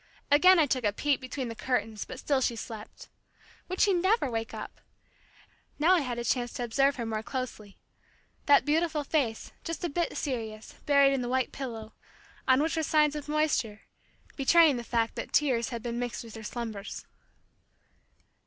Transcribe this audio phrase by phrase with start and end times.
[0.31, 3.07] Again I took a peep between the curtains but still she slept.
[3.67, 4.81] Would she never wake up?
[5.77, 7.77] Now I had a chance to observe her more closely.
[8.47, 11.93] That beautiful face, just a bit serious, buried in the white pillow,
[12.47, 13.81] on which were signs of moisture,
[14.35, 17.05] betraying the fact that tears had been mixed with her slumbers.